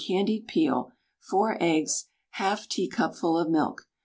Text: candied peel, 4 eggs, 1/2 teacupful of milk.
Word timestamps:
candied 0.03 0.47
peel, 0.47 0.91
4 1.19 1.57
eggs, 1.61 2.07
1/2 2.39 2.67
teacupful 2.67 3.37
of 3.37 3.51
milk. 3.51 3.87